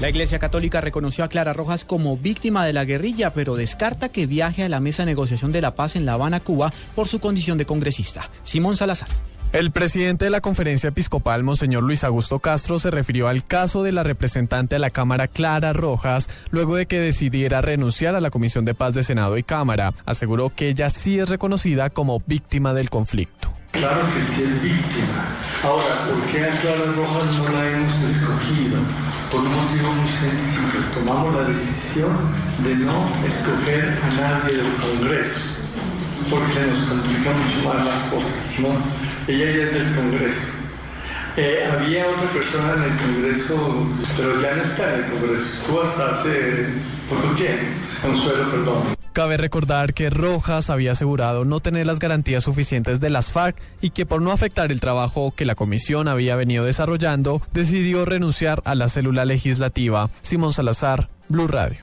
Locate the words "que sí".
24.12-24.42